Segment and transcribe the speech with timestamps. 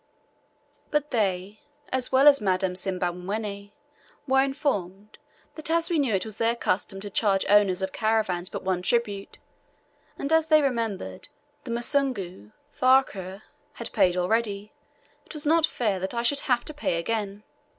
[0.89, 1.59] But they,
[1.91, 3.71] as well as Madame Simbamwenni,
[4.25, 5.19] were informed,
[5.53, 8.81] that as we knew it was their custom to charge owners of caravans but one
[8.81, 9.37] tribute,
[10.17, 11.27] and as they remembered
[11.65, 13.43] the Musungu (Farquhar)
[13.73, 14.71] had paid already,
[15.23, 17.43] it was not fair that I should have to pay again.